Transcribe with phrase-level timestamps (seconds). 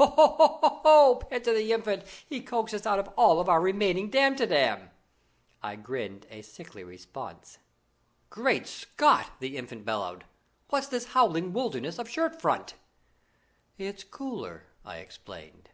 [0.00, 0.06] "Ho!
[0.06, 0.80] ho!
[0.82, 2.04] ho!" panted the Infant.
[2.26, 4.88] "He's coaxed us out of all our remaining Damtidam."
[5.62, 7.58] I grinned a sickly response.
[8.30, 10.24] "Great Scot!" the Infant bellowed.
[10.70, 12.76] "What's this howling wilderness of shirt front?"
[13.76, 15.68] "It's cooler," I explained.